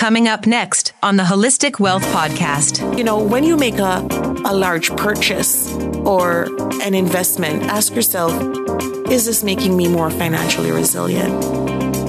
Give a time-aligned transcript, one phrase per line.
[0.00, 2.96] Coming up next on the Holistic Wealth Podcast.
[2.96, 3.98] You know, when you make a,
[4.46, 5.70] a large purchase
[6.06, 6.44] or
[6.80, 8.32] an investment, ask yourself,
[9.10, 11.34] is this making me more financially resilient?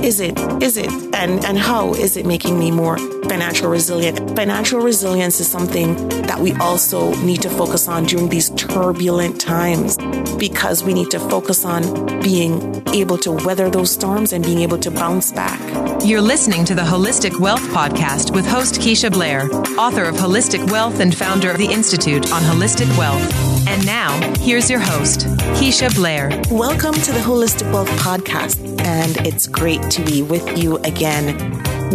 [0.04, 0.38] Is it?
[0.62, 0.92] Is it?
[1.14, 4.36] And and how is it making me more financial resilient?
[4.36, 9.98] Financial resilience is something that we also need to focus on during these turbulent times
[10.38, 11.84] because we need to focus on
[12.22, 15.60] being able to weather those storms and being able to bounce back.
[16.04, 21.00] You're listening to the Holistic Wealth Podcast with host Keisha Blair, author of Holistic Wealth
[21.00, 23.51] and founder of the Institute on Holistic Wealth.
[23.72, 25.22] And now, here's your host,
[25.56, 26.28] Keisha Blair.
[26.52, 31.40] Welcome to the Holistic Wealth Podcast, and it's great to be with you again.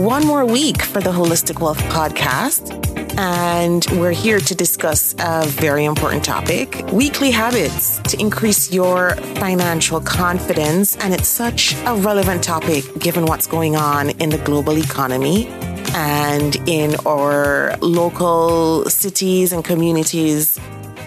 [0.03, 2.73] One more week for the Holistic Wealth Podcast,
[3.19, 10.01] and we're here to discuss a very important topic weekly habits to increase your financial
[10.01, 10.97] confidence.
[10.97, 15.48] And it's such a relevant topic given what's going on in the global economy
[15.95, 20.59] and in our local cities and communities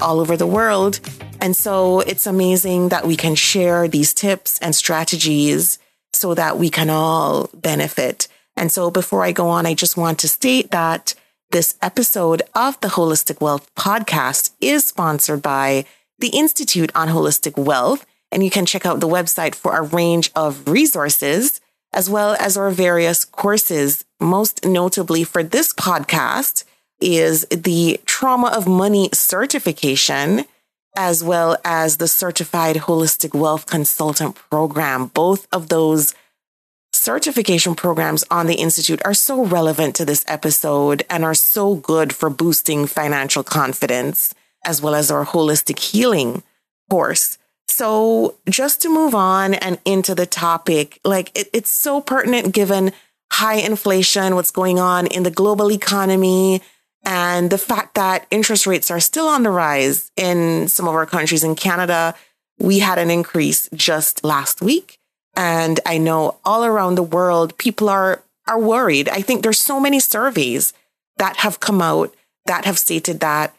[0.02, 1.00] all over the world.
[1.42, 5.80] And so it's amazing that we can share these tips and strategies
[6.14, 8.28] so that we can all benefit.
[8.56, 11.16] And so before I go on, I just want to state that
[11.52, 15.86] this episode of the Holistic Wealth podcast is sponsored by
[16.20, 18.06] the Institute on Holistic Wealth.
[18.32, 21.62] And you can check out the website for a range of resources
[21.92, 24.06] as well as our various courses.
[24.20, 26.66] Most notably for this podcast,
[27.02, 30.46] is the trauma of money certification
[30.98, 35.06] as well as the certified holistic wealth consultant program.
[35.08, 36.14] Both of those
[36.92, 42.14] certification programs on the Institute are so relevant to this episode and are so good
[42.14, 44.34] for boosting financial confidence
[44.66, 46.44] as well as our holistic healing
[46.90, 47.38] course.
[47.68, 52.92] So just to move on and into the topic, like it, it's so pertinent given
[53.32, 56.62] high inflation, what's going on in the global economy,
[57.10, 61.08] and the fact that interest rates are still on the rise in some of our
[61.08, 61.44] countries.
[61.44, 62.14] In Canada,
[62.60, 65.00] we had an increase just last week.
[65.36, 69.10] And I know all around the world, people are, are worried.
[69.10, 70.72] I think there's so many surveys
[71.18, 72.14] that have come out
[72.46, 73.56] that have stated that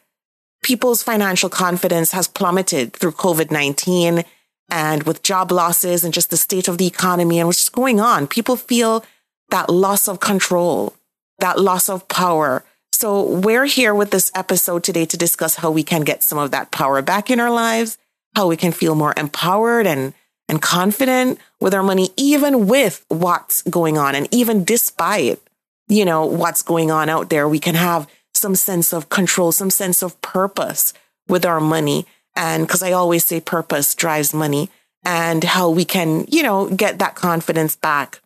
[0.63, 4.23] people's financial confidence has plummeted through COVID 19
[4.71, 8.29] and with job losses and just the state of the economy and what's going on.
[8.29, 9.05] People feel
[9.49, 10.95] that loss of control,
[11.41, 15.83] that loss of power, so we're here with this episode today to discuss how we
[15.83, 17.99] can get some of that power back in our lives,
[18.35, 20.15] how we can feel more empowered and
[20.51, 25.39] and confident with our money, even with what's going on and even despite,
[25.87, 29.71] you know, what's going on out there, we can have some sense of control, some
[29.71, 30.93] sense of purpose
[31.29, 32.05] with our money.
[32.35, 34.71] And because I always say purpose drives money
[35.05, 38.21] and how we can, you know, get that confidence back.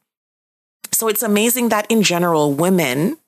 [0.92, 3.18] So it's amazing that in general, women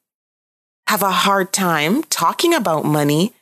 [0.89, 3.33] have a hard time talking about money,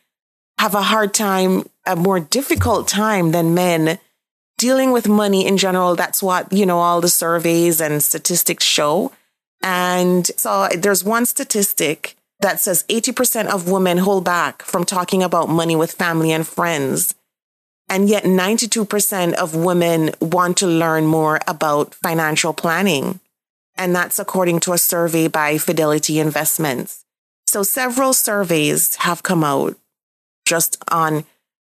[0.59, 3.99] have a hard time, a more difficult time than men
[4.56, 5.94] dealing with money in general.
[5.94, 9.12] That's what, you know, all the surveys and statistics show.
[9.62, 15.49] And so there's one statistic that says 80% of women hold back from talking about
[15.49, 17.15] money with family and friends.
[17.88, 23.21] And yet 92% of women want to learn more about financial planning.
[23.77, 27.03] And that's according to a survey by Fidelity Investments.
[27.54, 29.76] So several surveys have come out
[30.44, 31.25] just on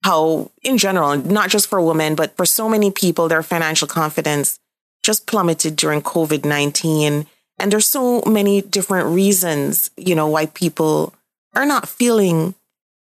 [0.04, 4.60] how, in general, not just for women, but for so many people, their financial confidence
[5.02, 7.26] just plummeted during COVID 19.
[7.58, 11.16] And there's so many different reasons, you know, why people
[11.56, 12.54] are not feeling,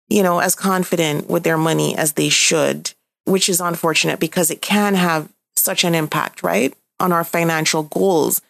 [0.08, 2.94] you know, as confident with their money as they should,
[3.26, 8.42] which is unfortunate because it can have such an impact, right, on our financial goals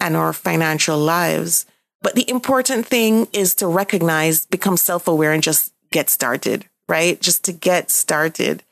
[0.00, 1.66] and our financial lives.
[2.02, 7.20] But the important thing is to recognize, become self aware, and just get started, right?
[7.20, 8.62] Just to get started.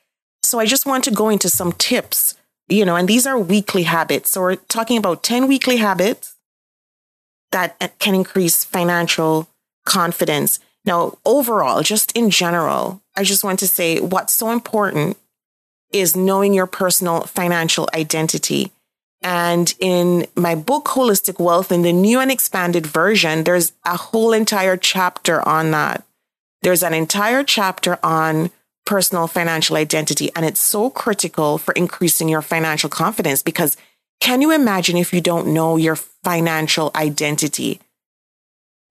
[0.43, 2.35] So I just want to go into some tips,
[2.69, 4.31] you know, and these are weekly habits.
[4.31, 6.35] So we're talking about 10 weekly habits
[7.51, 9.49] that uh, can increase financial
[9.87, 10.59] confidence.
[10.85, 15.17] Now, overall, just in general, I just want to say what's so important
[15.93, 18.73] is knowing your personal financial identity.
[19.25, 24.35] And in my book, Holistic Wealth, in the new and expanded version, there's a whole
[24.35, 26.05] entire chapter on that.
[26.61, 28.51] There's an entire chapter on
[28.85, 30.31] personal financial identity.
[30.37, 33.79] And it's so critical for increasing your financial confidence because
[34.21, 37.81] can you imagine if you don't know your financial identity?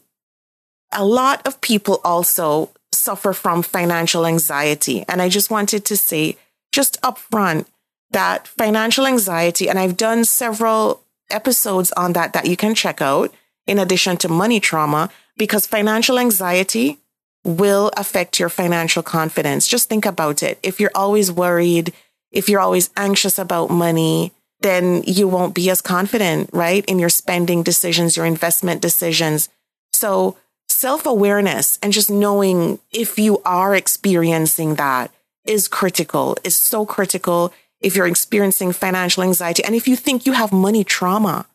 [0.92, 5.04] a lot of people also suffer from financial anxiety.
[5.08, 6.36] And I just wanted to say,
[6.72, 7.66] just upfront,
[8.10, 13.32] that financial anxiety, and I've done several episodes on that that you can check out
[13.66, 16.98] in addition to money trauma, because financial anxiety
[17.44, 19.68] will affect your financial confidence.
[19.68, 20.58] Just think about it.
[20.62, 21.92] If you're always worried,
[22.32, 26.84] if you're always anxious about money, then you won't be as confident, right?
[26.86, 29.48] In your spending decisions, your investment decisions.
[29.92, 30.36] So
[30.78, 35.10] self awareness and just knowing if you are experiencing that
[35.44, 37.52] is critical, is so critical.
[37.80, 41.46] If you're experiencing financial anxiety and if you think you have money trauma,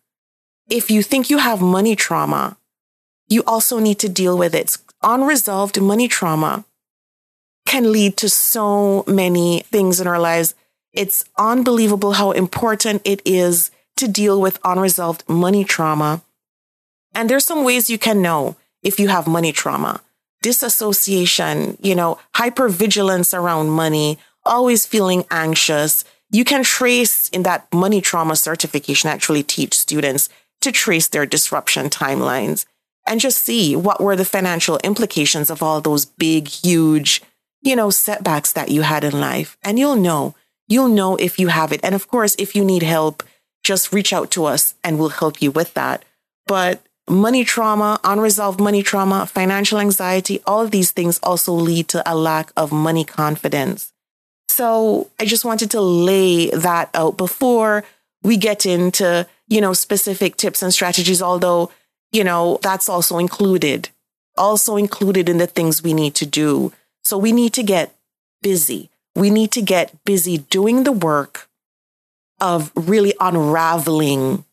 [0.70, 2.58] if you think you have money trauma,
[3.30, 6.66] you also need to deal with it unresolved money trauma
[7.66, 10.56] can lead to so many things in our lives.
[10.92, 16.22] It's unbelievable how important it is to deal with unresolved money trauma.
[17.14, 20.02] And there's some ways you can know if you have money trauma.
[20.42, 26.04] Disassociation, you know, hypervigilance around money, always feeling anxious.
[26.32, 30.30] You can trace in that money trauma certification actually teach students
[30.62, 32.66] to trace their disruption timelines
[33.06, 37.22] and just see what were the financial implications of all those big, huge,
[37.62, 39.58] you know, setbacks that you had in life.
[39.64, 40.36] And you'll know,
[40.68, 41.82] you'll know if you have it.
[41.84, 43.24] And of course, if you need help,
[43.64, 46.04] just reach out to us and we'll help you with that.
[46.48, 52.12] But money trauma, unresolved money trauma, financial anxiety, all of these things also lead to
[52.12, 53.92] a lack of money confidence.
[54.48, 57.84] So I just wanted to lay that out before
[58.22, 61.72] we get into, you know, specific tips and strategies, although
[62.14, 63.90] you know, that's also included,
[64.38, 66.72] also included in the things we need to do.
[67.04, 67.94] So we need to get
[68.42, 68.90] busy.
[69.16, 71.50] We need to get busy doing the work
[72.40, 74.46] of really unraveling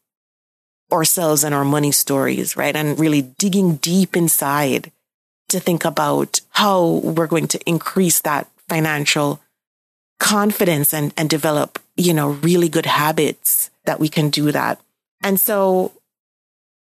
[0.92, 2.74] ourselves and our money stories, right?
[2.74, 4.90] And really digging deep inside
[5.48, 9.40] to think about how we're going to increase that financial
[10.18, 14.80] confidence and, and develop, you know, really good habits that we can do that.
[15.22, 15.92] And so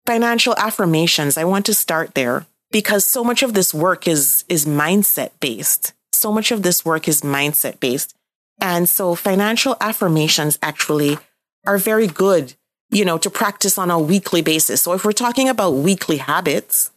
[0.06, 1.36] financial affirmations.
[1.36, 5.92] I want to start there because so much of this work is, is mindset based.
[6.12, 8.16] So much of this work is mindset based.
[8.60, 11.18] And so financial affirmations actually
[11.66, 12.54] are very good,
[12.90, 14.82] you know, to practice on a weekly basis.
[14.82, 16.90] So if we're talking about weekly habits,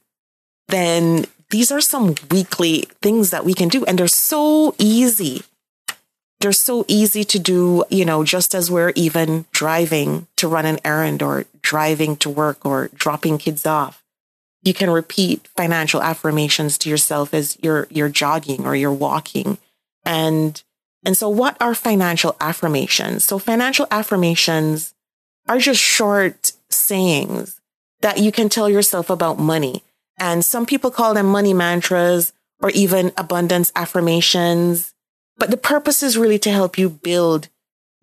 [0.68, 3.86] then these are some weekly things that we can do.
[3.86, 5.44] And they're so easy
[6.44, 10.78] they're so easy to do, you know, just as we're even driving to run an
[10.84, 14.04] errand or driving to work or dropping kids off.
[14.62, 19.58] You can repeat financial affirmations to yourself as you're you're jogging or you're walking.
[20.06, 20.62] And
[21.06, 23.24] and so what are financial affirmations?
[23.24, 24.93] So financial affirmations
[25.48, 27.60] are just short sayings
[28.02, 29.84] that you can tell yourself about money.
[30.20, 34.94] And some people call them money mantras or even abundance affirmations.
[35.38, 37.50] But the purpose is really to help you build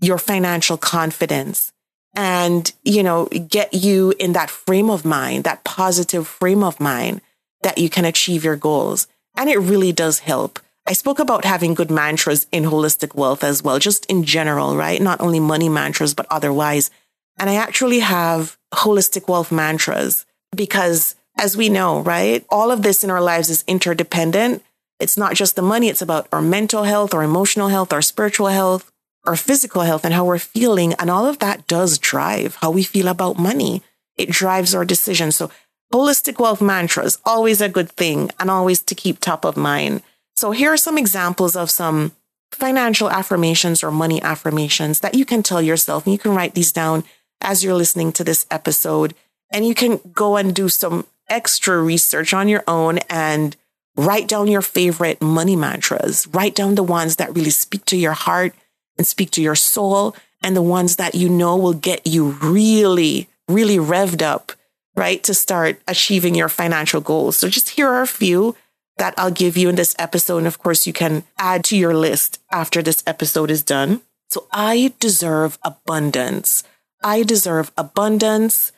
[0.00, 1.72] your financial confidence
[2.14, 7.20] and, you know, get you in that frame of mind, that positive frame of mind
[7.62, 9.06] that you can achieve your goals.
[9.36, 10.58] And it really does help.
[10.86, 15.00] I spoke about having good mantras in holistic wealth as well, just in general, right?
[15.00, 16.90] Not only money mantras, but otherwise.
[17.38, 22.44] And I actually have holistic wealth mantras because as we know, right?
[22.50, 24.62] All of this in our lives is interdependent.
[24.98, 28.48] It's not just the money, it's about our mental health, our emotional health, our spiritual
[28.48, 28.92] health,
[29.24, 30.92] our physical health, and how we're feeling.
[30.94, 33.82] And all of that does drive how we feel about money.
[34.16, 35.36] It drives our decisions.
[35.36, 35.50] So
[35.92, 40.02] holistic wealth mantras, always a good thing and always to keep top of mind.
[40.36, 42.12] So here are some examples of some
[42.52, 46.04] financial affirmations or money affirmations that you can tell yourself.
[46.04, 47.04] And you can write these down
[47.40, 49.14] as you're listening to this episode.
[49.52, 53.56] And you can go and do some extra research on your own and
[53.96, 56.26] write down your favorite money mantras.
[56.28, 58.54] Write down the ones that really speak to your heart
[58.98, 63.28] and speak to your soul, and the ones that you know will get you really,
[63.48, 64.52] really revved up,
[64.96, 67.36] right, to start achieving your financial goals.
[67.36, 68.56] So, just here are a few
[68.98, 70.38] that I'll give you in this episode.
[70.38, 74.02] And of course, you can add to your list after this episode is done.
[74.28, 76.62] So, I deserve abundance.
[77.02, 78.72] I deserve abundance.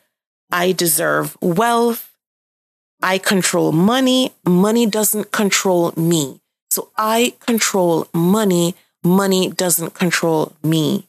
[0.51, 2.11] I deserve wealth.
[3.03, 4.33] I control money.
[4.47, 6.41] Money doesn't control me.
[6.71, 8.75] So I control money.
[9.03, 11.09] Money doesn't control me.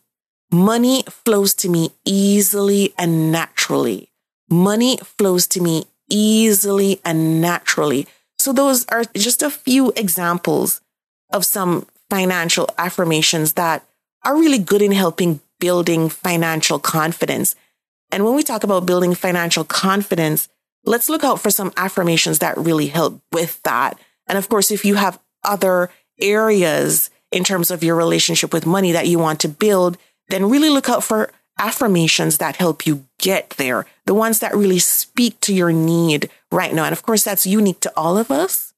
[0.51, 4.09] Money flows to me easily and naturally.
[4.49, 8.07] Money flows to me easily and naturally.
[8.37, 10.81] So those are just a few examples
[11.31, 13.85] of some financial affirmations that
[14.23, 17.55] are really good in helping building financial confidence.
[18.11, 20.49] And when we talk about building financial confidence,
[20.83, 23.97] let's look out for some affirmations that really help with that.
[24.27, 25.89] And of course, if you have other
[26.19, 30.69] areas in terms of your relationship with money that you want to build, then really
[30.69, 35.53] look out for affirmations that help you get there, the ones that really speak to
[35.53, 36.83] your need right now.
[36.83, 38.73] And of course, that's unique to all of us.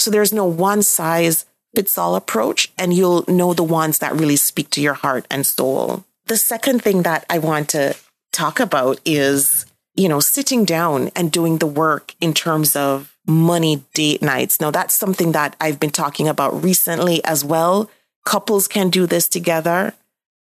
[0.00, 4.36] So there's no one size fits all approach, and you'll know the ones that really
[4.36, 6.04] speak to your heart and soul.
[6.26, 7.96] The second thing that I want to
[8.32, 9.66] talk about is
[9.96, 14.60] you know, sitting down and doing the work in terms of money date nights.
[14.60, 17.90] Now, that's something that I've been talking about recently as well.
[18.24, 19.94] Couples can do this together.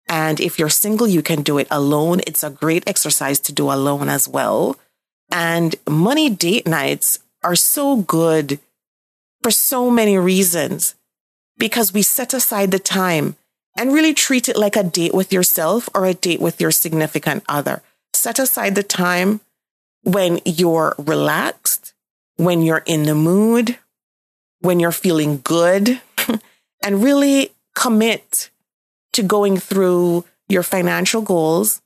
[0.07, 2.19] And if you're single, you can do it alone.
[2.27, 4.77] It's a great exercise to do alone as well.
[5.31, 8.59] And money date nights are so good
[9.41, 10.95] for so many reasons
[11.57, 13.35] because we set aside the time
[13.75, 17.43] and really treat it like a date with yourself or a date with your significant
[17.47, 17.81] other.
[18.13, 19.41] Set aside the time
[20.03, 21.93] when you're relaxed,
[22.37, 23.77] when you're in the mood,
[24.61, 26.01] when you're feeling good,
[26.83, 28.49] and really commit
[29.13, 31.81] to going through your financial goals,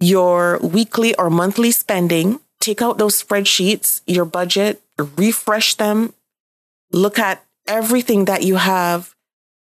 [0.00, 2.40] your weekly or monthly spending.
[2.60, 4.82] Take out those spreadsheets, your budget,
[5.16, 6.12] refresh them,
[6.92, 9.14] look at everything that you have,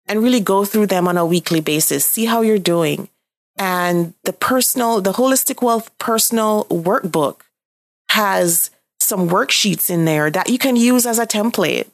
[0.08, 2.06] and really go through them on a weekly basis.
[2.06, 3.10] See how you're doing.
[3.58, 7.42] And the personal, the holistic wealth personal workbook
[8.10, 11.88] has some worksheets in there that you can use as a template.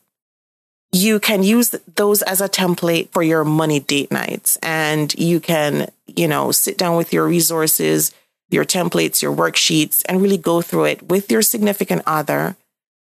[0.91, 5.89] You can use those as a template for your money date nights and you can,
[6.07, 8.11] you know, sit down with your resources,
[8.49, 12.55] your templates, your worksheets and really go through it with your significant other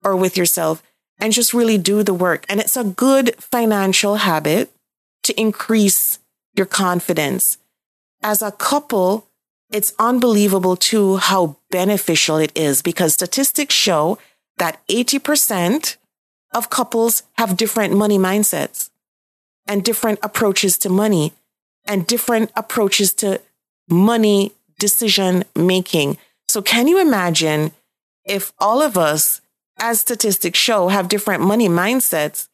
[0.03, 0.83] or with yourself
[1.19, 2.45] and just really do the work.
[2.49, 4.69] And it's a good financial habit
[5.31, 6.19] to increase
[6.55, 7.57] your confidence.
[8.21, 9.27] As a couple,
[9.71, 14.17] it's unbelievable too how beneficial it is because statistics show
[14.57, 15.95] that 80%
[16.53, 18.89] of couples have different money mindsets
[19.65, 21.33] and different approaches to money
[21.85, 23.39] and different approaches to
[23.89, 26.17] money decision making.
[26.49, 27.71] So can you imagine
[28.25, 29.39] if all of us,
[29.79, 32.49] as statistics show, have different money mindsets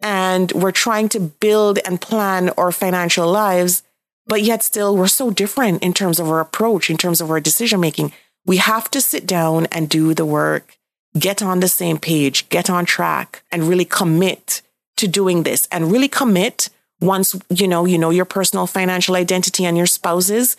[0.00, 3.82] and we're trying to build and plan our financial lives
[4.28, 7.40] but yet still we're so different in terms of our approach, in terms of our
[7.40, 8.12] decision making.
[8.44, 10.76] We have to sit down and do the work,
[11.18, 14.62] get on the same page, get on track and really commit
[14.98, 16.68] to doing this and really commit
[17.00, 20.56] once, you know, you know, your personal financial identity and your spouses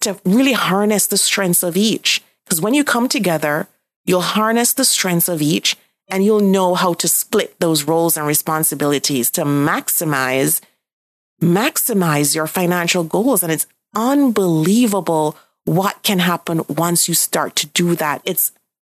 [0.00, 2.22] to really harness the strengths of each.
[2.44, 3.66] Because when you come together,
[4.04, 5.76] you'll harness the strengths of each
[6.08, 10.60] and you'll know how to split those roles and responsibilities to maximize
[11.40, 13.42] maximize your financial goals.
[13.42, 18.22] And it's unbelievable what can happen once you start to do that.
[18.24, 18.52] It's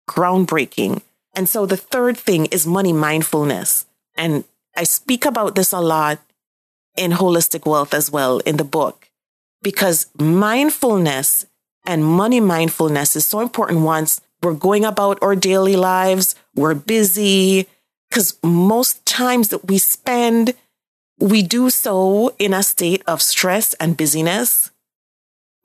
[0.08, 1.02] groundbreaking.
[1.34, 3.86] And so the third thing is money mindfulness.
[4.16, 4.44] And
[4.76, 6.18] I speak about this a lot
[6.96, 9.08] in holistic wealth as well in the book
[9.62, 11.46] because mindfulness
[11.86, 17.66] and money mindfulness is so important once we're going about our daily lives, we're busy,
[18.08, 20.54] because most times that we spend
[21.20, 24.70] we do so in a state of stress and busyness,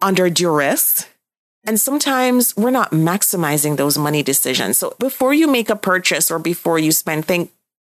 [0.01, 1.07] under duress.
[1.63, 4.77] And sometimes we're not maximizing those money decisions.
[4.77, 7.51] So before you make a purchase or before you spend, think,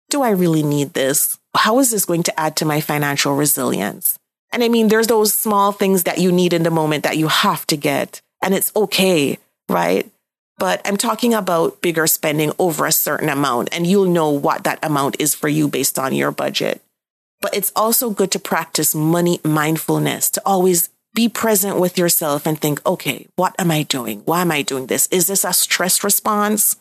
[0.10, 1.38] do I really need this?
[1.56, 4.18] How is this going to add to my financial resilience?
[4.52, 7.30] And I mean, there's those small things that you need in the moment that you
[7.30, 9.38] have to get, and it's okay,
[9.70, 10.12] right?
[10.62, 14.78] But I'm talking about bigger spending over a certain amount, and you'll know what that
[14.84, 16.84] amount is for you based on your budget.
[17.42, 22.62] But it's also good to practice money mindfulness, to always be present with yourself and
[22.62, 24.20] think, okay, what am I doing?
[24.26, 25.08] Why am I doing this?
[25.08, 26.76] Is this a stress response?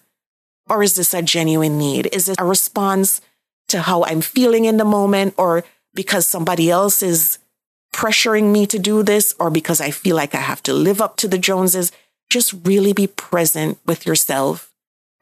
[0.68, 2.10] Or is this a genuine need?
[2.12, 3.22] Is it a response
[3.68, 7.38] to how I'm feeling in the moment or because somebody else is
[7.94, 11.16] pressuring me to do this or because I feel like I have to live up
[11.16, 11.92] to the Joneses?
[12.30, 14.72] Just really be present with yourself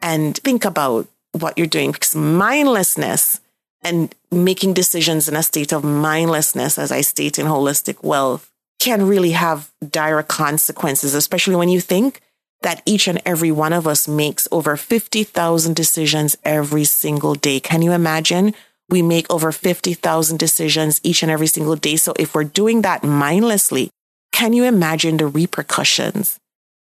[0.00, 3.40] and think about what you're doing because mindlessness
[3.82, 9.06] and making decisions in a state of mindlessness, as I state in holistic wealth, can
[9.06, 12.20] really have dire consequences, especially when you think
[12.62, 17.60] that each and every one of us makes over 50,000 decisions every single day.
[17.60, 18.54] Can you imagine?
[18.88, 21.96] We make over 50,000 decisions each and every single day.
[21.96, 23.90] So if we're doing that mindlessly,
[24.32, 26.38] can you imagine the repercussions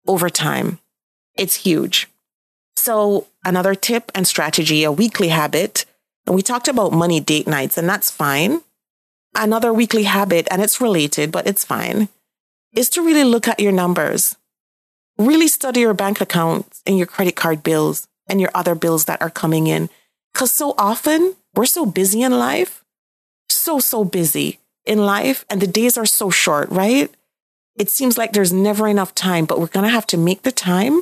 [0.07, 0.79] over time?
[1.36, 2.07] It's huge.
[2.75, 5.86] So another tip and strategy, a weekly habit.
[6.25, 8.62] And we talked about money date nights and that's fine.
[9.36, 12.07] Another weekly habit, and it's related, but it's fine,
[12.72, 14.36] is to really look at your numbers
[15.17, 19.22] really study your bank accounts and your credit card bills and your other bills that
[19.22, 19.89] are coming in.
[20.33, 22.83] Cause so often we're so busy in life,
[23.50, 27.13] so, so busy in life, and the days are so short, right?
[27.75, 30.51] It seems like there's never enough time, but we're going to have to make the
[30.51, 31.01] time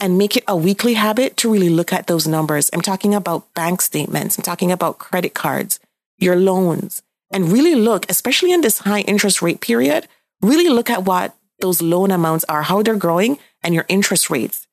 [0.00, 2.70] and make it a weekly habit to really look at those numbers.
[2.72, 4.38] I'm talking about bank statements.
[4.38, 5.80] I'm talking about credit cards,
[6.18, 10.08] your loans, and really look, especially in this high interest rate period,
[10.40, 14.66] really look at what those loan amounts are, how they're growing and your interest rates,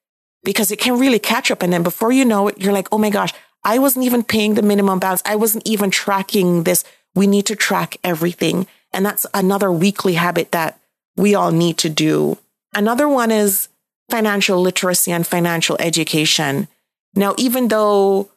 [0.44, 1.64] because it can really catch up.
[1.64, 3.34] And then before you know it, you're like, oh my gosh,
[3.64, 5.24] I wasn't even paying the minimum balance.
[5.26, 6.84] I wasn't even tracking this.
[7.16, 8.68] We need to track everything.
[8.94, 10.80] And that's another weekly habit that
[11.16, 12.38] we all need to do.
[12.74, 13.70] Another one is
[14.10, 16.68] financial literacy and financial education.
[17.16, 18.30] Now, even though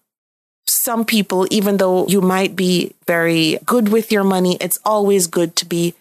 [0.67, 5.57] some people, even though you might be very good with your money, it's always good
[5.57, 5.95] to be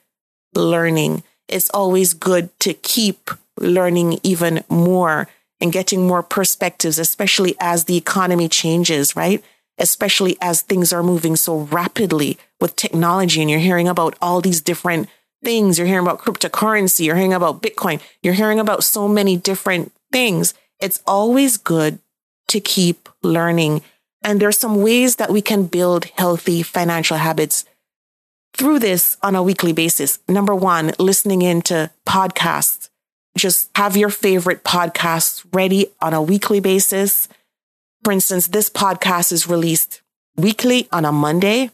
[0.54, 5.28] learning it's always good to keep learning even more
[5.60, 9.44] and getting more perspectives, especially as the economy changes, right?
[9.78, 14.62] Especially as things are moving so rapidly with technology and you're hearing about all these
[14.62, 15.08] different
[15.44, 15.78] things.
[15.78, 17.06] You're hearing about cryptocurrency.
[17.06, 18.02] You're hearing about Bitcoin.
[18.22, 20.54] You're hearing about so many different things.
[20.80, 22.00] It's always good
[22.48, 23.82] to keep learning.
[24.24, 27.66] And there's some ways that we can build healthy financial habits
[28.54, 30.20] through this on a weekly basis.
[30.28, 32.90] Number one, listening into podcasts.
[33.38, 37.28] Just have your favorite podcasts ready on a weekly basis.
[38.04, 40.02] For instance, this podcast is released
[40.36, 41.70] weekly on a Monday.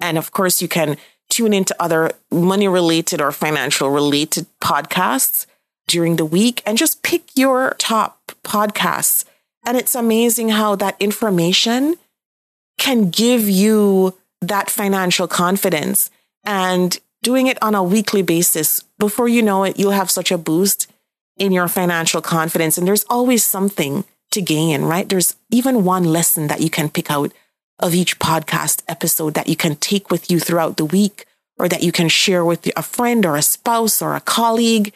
[0.00, 5.46] And of course, you can tune into other money related or financial related podcasts
[5.86, 9.24] during the week and just pick your top podcasts.
[9.66, 11.96] And it's amazing how that information
[12.78, 16.10] can give you that financial confidence
[16.44, 18.82] and doing it on a weekly basis.
[18.98, 20.86] Before you know it, you'll have such a boost
[21.36, 22.78] in your financial confidence.
[22.78, 25.08] And there's always something to gain, right?
[25.08, 27.32] There's even one lesson that you can pick out
[27.78, 31.26] of each podcast episode that you can take with you throughout the week
[31.58, 34.92] or that you can share with a friend or a spouse or a colleague.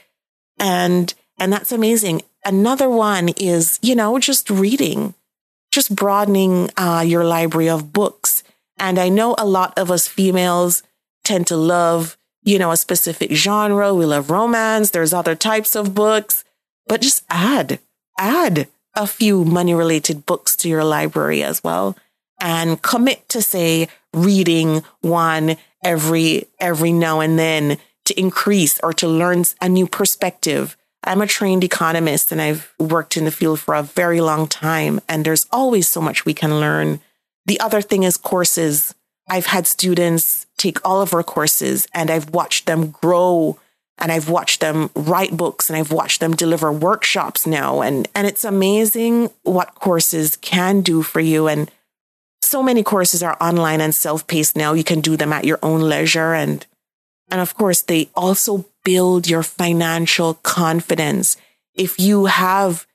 [0.58, 2.22] And, and that's amazing.
[2.44, 5.14] Another one is, you know, just reading,
[5.70, 8.42] just broadening uh, your library of books.
[8.78, 10.82] And I know a lot of us females,
[11.24, 13.94] tend to love, you know, a specific genre.
[13.94, 14.90] We love romance.
[14.90, 16.44] There's other types of books,
[16.88, 17.78] but just add,
[18.18, 21.96] add a few money related books to your library as well
[22.42, 29.06] and commit to say reading one every, every now and then to increase or to
[29.08, 30.76] learn a new perspective.
[31.04, 35.00] I'm a trained economist and I've worked in the field for a very long time
[35.08, 37.00] and there's always so much we can learn.
[37.46, 38.94] The other thing is courses.
[39.28, 43.58] I've had students take all of our courses and I've watched them grow
[43.98, 47.82] and I've watched them write books and I've watched them deliver workshops now.
[47.82, 51.46] And, and it's amazing what courses can do for you.
[51.46, 51.70] And
[52.52, 54.74] so many courses are online and self-paced now.
[54.74, 56.34] You can do them at your own leisure.
[56.34, 56.64] And,
[57.30, 61.38] and of course, they also build your financial confidence.
[61.74, 62.86] If you have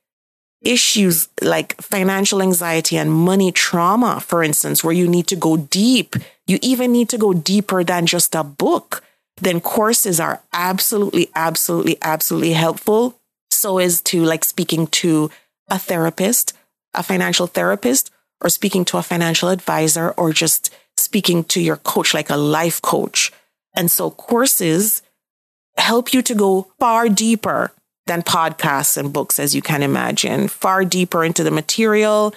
[0.61, 6.15] issues like financial anxiety and money trauma, for instance, where you need to go deep,
[6.45, 9.03] you even need to go deeper than just a book,
[9.41, 13.19] then courses are absolutely, absolutely, absolutely helpful.
[13.49, 15.31] So is to like speaking to
[15.67, 16.53] a therapist,
[16.93, 18.11] a financial therapist,
[18.41, 22.82] or speaking to a financial advisor, or just speaking to your coach, like a life
[22.82, 23.32] coach.
[23.76, 25.02] And so courses
[25.78, 27.71] help you to go far deeper
[28.08, 32.34] than podcasts and books, as you can imagine, far deeper into the material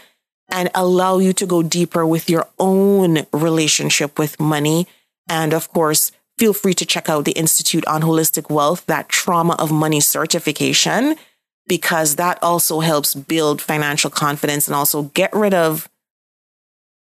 [0.50, 4.86] and allow you to go deeper with your own relationship with money.
[5.28, 9.54] And of course, feel free to check out the Institute on Holistic Wealth, that trauma
[9.58, 11.16] of money certification,
[11.66, 15.88] because that also helps build financial confidence and also get rid of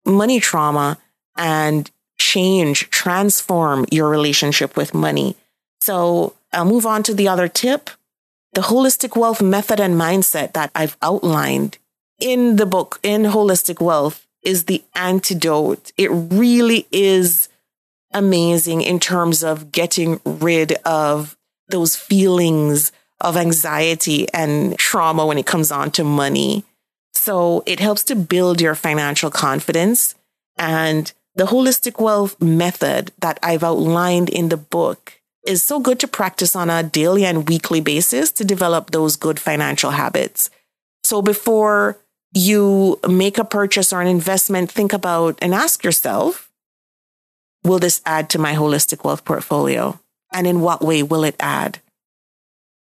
[0.05, 0.97] money trauma
[1.38, 5.36] and change, transform your relationship with money.
[5.81, 7.89] So I'll move on to the other tip.
[8.53, 11.77] The holistic wealth method and mindset that I've outlined
[12.19, 15.91] in the book, in Holistic Wealth, is the antidote.
[15.97, 17.49] It really is
[18.12, 21.38] amazing in terms of getting rid of
[21.69, 26.63] those feelings of anxiety and trauma when it comes on to money.
[27.13, 30.15] So it helps to build your financial confidence.
[30.58, 36.08] And the holistic wealth method that I've outlined in the book is so good to
[36.08, 40.49] practice on a daily and weekly basis to develop those good financial habits.
[41.03, 41.97] So before
[42.34, 46.49] you make a purchase or an investment, think about and ask yourself,
[47.63, 49.99] will this add to my holistic wealth portfolio?
[50.34, 51.80] And in what way will it add?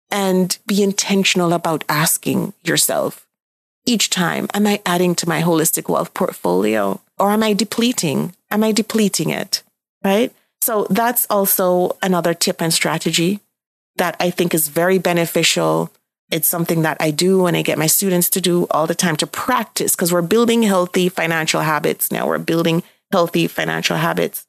[0.09, 3.27] And be intentional about asking yourself
[3.85, 8.35] each time, am I adding to my holistic wealth portfolio or am I depleting?
[8.51, 9.63] Am I depleting it?
[10.03, 10.33] Right?
[10.61, 13.39] So that's also another tip and strategy
[13.95, 15.91] that I think is very beneficial.
[16.29, 19.15] It's something that I do and I get my students to do all the time
[19.17, 22.27] to practice because we're building healthy financial habits now.
[22.27, 24.45] We're building healthy financial habits.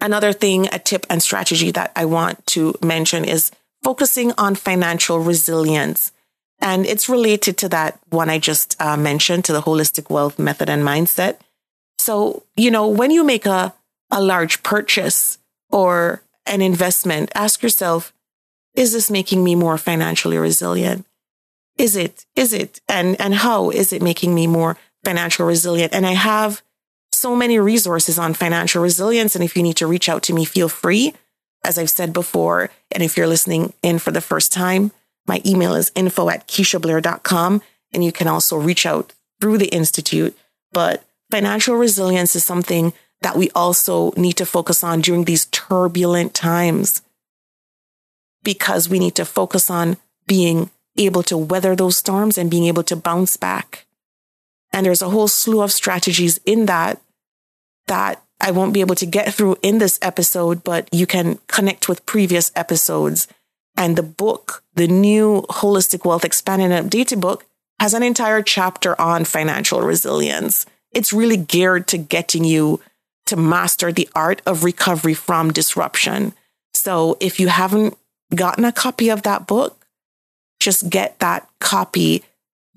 [0.00, 3.50] Another thing, a tip and strategy that I want to mention is
[3.84, 6.10] focusing on financial resilience.
[6.60, 10.68] And it's related to that one I just uh, mentioned, to the holistic wealth method
[10.68, 11.36] and mindset.
[11.98, 13.74] So, you know, when you make a,
[14.10, 15.38] a large purchase,
[15.74, 18.12] or an investment, ask yourself,
[18.74, 21.04] is this making me more financially resilient?
[21.76, 22.24] Is it?
[22.36, 22.80] Is it?
[22.88, 25.92] And, and how is it making me more financial resilient?
[25.92, 26.62] And I have
[27.10, 29.34] so many resources on financial resilience.
[29.34, 31.12] And if you need to reach out to me, feel free.
[31.64, 34.92] As I've said before, and if you're listening in for the first time,
[35.26, 37.62] my email is info at keishablair.com.
[37.92, 40.36] And you can also reach out through the Institute.
[40.72, 46.34] But financial resilience is something that we also need to focus on during these turbulent
[46.34, 47.00] times
[48.42, 49.96] because we need to focus on
[50.26, 53.86] being able to weather those storms and being able to bounce back.
[54.72, 57.00] And there's a whole slew of strategies in that
[57.86, 61.88] that I won't be able to get through in this episode, but you can connect
[61.88, 63.28] with previous episodes.
[63.76, 67.46] And the book, the new Holistic Wealth Expanded and Updated book,
[67.80, 70.66] has an entire chapter on financial resilience.
[70.92, 72.80] It's really geared to getting you
[73.26, 76.34] to master the art of recovery from disruption.
[76.72, 77.96] So if you haven't
[78.34, 79.86] gotten a copy of that book,
[80.60, 82.24] just get that copy.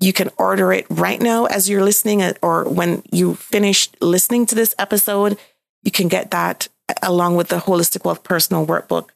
[0.00, 4.46] You can order it right now as you're listening, uh, or when you finish listening
[4.46, 5.38] to this episode,
[5.82, 6.68] you can get that
[7.02, 9.08] along with the Holistic Wealth Personal Workbook.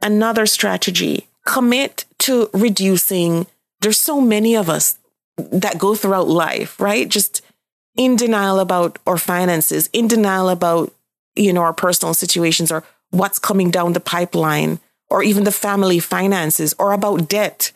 [0.00, 3.46] Another strategy commit to reducing.
[3.80, 4.98] There's so many of us
[5.36, 7.08] that go throughout life, right?
[7.08, 7.42] Just
[7.96, 10.92] in denial about our finances, in denial about,
[11.34, 15.98] you know, our personal situations or what's coming down the pipeline or even the family
[15.98, 17.72] finances or about debt.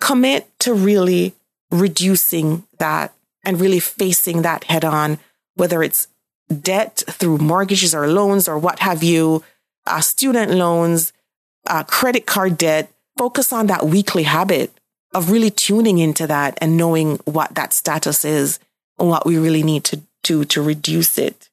[0.00, 1.34] Commit to really
[1.72, 3.12] reducing that
[3.44, 5.18] and really facing that head on,
[5.54, 6.06] whether it's
[6.60, 9.42] debt through mortgages or loans or what have you,
[9.86, 11.12] uh, student loans,
[11.66, 12.92] uh, credit card debt.
[13.18, 14.72] Focus on that weekly habit
[15.14, 18.58] of really tuning into that and knowing what that status is
[18.98, 21.48] and what we really need to do to reduce it.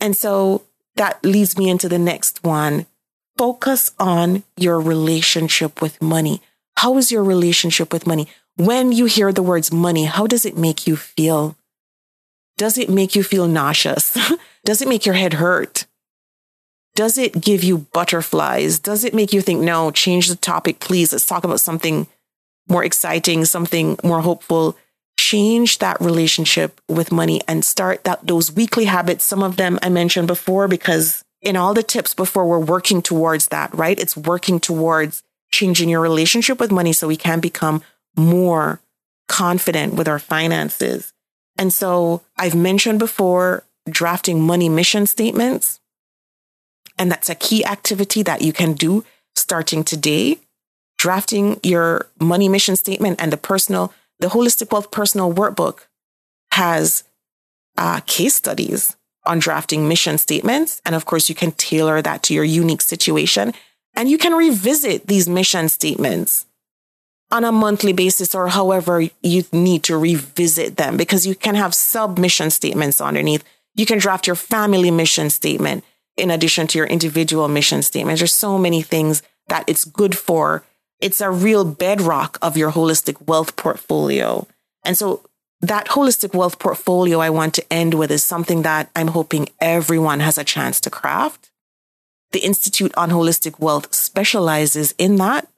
[0.00, 0.64] And so
[0.96, 2.86] that leads me into the next one.
[3.36, 6.40] Focus on your relationship with money.
[6.78, 8.28] How is your relationship with money?
[8.56, 11.56] When you hear the words money, how does it make you feel?
[12.56, 14.16] Does it make you feel nauseous?
[14.64, 15.86] does it make your head hurt?
[16.94, 18.78] Does it give you butterflies?
[18.78, 21.12] Does it make you think, no, change the topic, please?
[21.12, 22.06] Let's talk about something
[22.66, 24.76] more exciting, something more hopeful
[25.18, 29.24] change that relationship with money and start that those weekly habits.
[29.24, 33.48] Some of them I mentioned before because in all the tips before we're working towards
[33.48, 33.98] that, right?
[33.98, 37.82] It's working towards changing your relationship with money so we can become
[38.16, 38.80] more
[39.28, 41.12] confident with our finances.
[41.58, 45.80] And so I've mentioned before drafting money mission statements.
[46.98, 50.38] And that's a key activity that you can do starting today.
[50.98, 55.80] Drafting your money mission statement and the personal the Holistic Wealth Personal Workbook
[56.52, 57.04] has
[57.76, 60.80] uh, case studies on drafting mission statements.
[60.86, 63.52] And of course, you can tailor that to your unique situation.
[63.94, 66.46] And you can revisit these mission statements
[67.30, 71.74] on a monthly basis or however you need to revisit them because you can have
[71.74, 73.44] submission statements underneath.
[73.74, 75.84] You can draft your family mission statement
[76.16, 78.18] in addition to your individual mission statement.
[78.18, 80.64] There's so many things that it's good for.
[81.00, 84.46] It's a real bedrock of your holistic wealth portfolio.
[84.84, 85.22] And so
[85.60, 90.20] that holistic wealth portfolio I want to end with is something that I'm hoping everyone
[90.20, 91.50] has a chance to craft.
[92.32, 95.48] The Institute on Holistic Wealth specializes in that.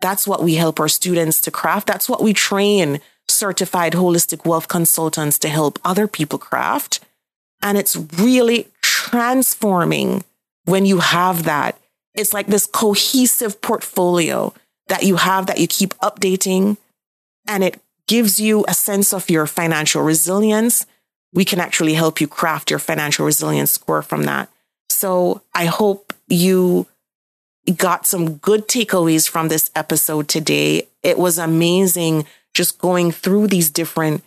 [0.00, 1.86] That's what we help our students to craft.
[1.86, 7.00] That's what we train certified holistic wealth consultants to help other people craft.
[7.62, 10.24] And it's really transforming
[10.64, 11.78] when you have that.
[12.14, 14.52] It's like this cohesive portfolio
[14.88, 16.76] that you have that you keep updating
[17.48, 20.86] and it gives you a sense of your financial resilience.
[21.32, 24.48] We can actually help you craft your financial resilience score from that.
[24.88, 26.86] So I hope you
[27.72, 30.88] got some good takeaways from this episode today.
[31.02, 34.24] It was amazing just going through these different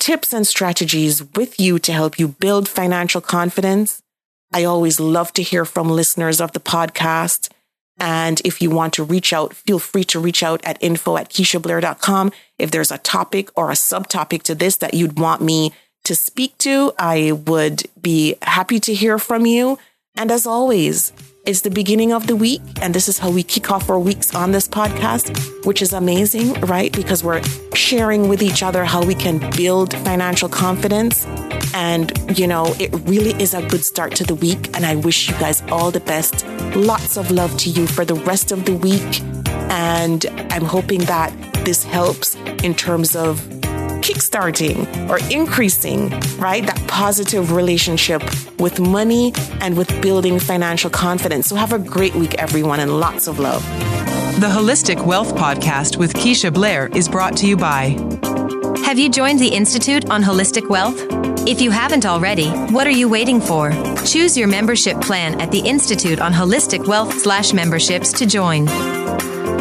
[0.00, 4.02] tips and strategies with you to help you build financial confidence.
[4.52, 7.50] I always love to hear from listeners of the podcast.
[7.98, 11.30] And if you want to reach out, feel free to reach out at info at
[11.30, 12.32] KeishaBlair.com.
[12.58, 15.72] If there's a topic or a subtopic to this that you'd want me
[16.04, 19.78] to speak to, I would be happy to hear from you.
[20.16, 21.12] And as always,
[21.44, 24.32] it's the beginning of the week, and this is how we kick off our weeks
[24.32, 26.92] on this podcast, which is amazing, right?
[26.92, 27.42] Because we're
[27.74, 31.26] sharing with each other how we can build financial confidence.
[31.74, 34.70] And, you know, it really is a good start to the week.
[34.76, 36.46] And I wish you guys all the best.
[36.76, 39.20] Lots of love to you for the rest of the week.
[39.72, 41.32] And I'm hoping that
[41.64, 43.40] this helps in terms of
[44.02, 46.66] kickstarting or increasing, right?
[46.66, 48.22] That positive relationship
[48.60, 51.46] with money and with building financial confidence.
[51.46, 53.62] So have a great week, everyone, and lots of love.
[54.40, 57.96] The Holistic Wealth Podcast with Keisha Blair is brought to you by.
[58.84, 61.00] Have you joined the Institute on Holistic Wealth?
[61.46, 63.70] If you haven't already, what are you waiting for?
[64.04, 68.66] Choose your membership plan at the Institute on Holistic Wealth slash memberships to join.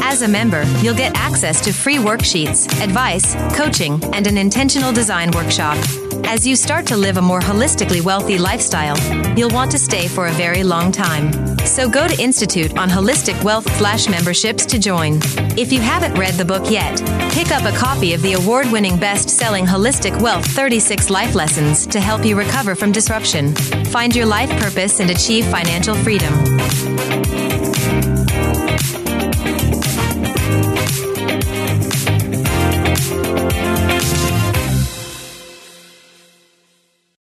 [0.03, 5.31] As a member, you'll get access to free worksheets, advice, coaching, and an intentional design
[5.31, 5.77] workshop.
[6.25, 8.97] As you start to live a more holistically wealthy lifestyle,
[9.37, 11.57] you'll want to stay for a very long time.
[11.65, 15.19] So go to Institute on Holistic Wealth slash memberships to join.
[15.57, 16.99] If you haven't read the book yet,
[17.31, 21.85] pick up a copy of the award winning best selling Holistic Wealth 36 Life Lessons
[21.87, 23.53] to help you recover from disruption,
[23.85, 26.33] find your life purpose, and achieve financial freedom.
[33.61, 33.90] You.